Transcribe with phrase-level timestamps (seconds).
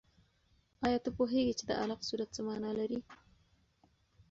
[0.85, 2.99] آیا ته پوهېږې چې د علق سورت څه مانا لري؟